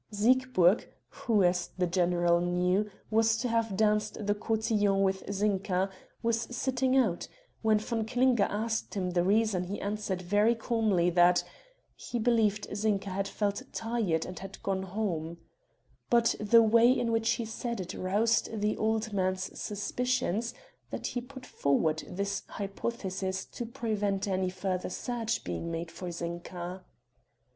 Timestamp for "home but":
14.81-16.33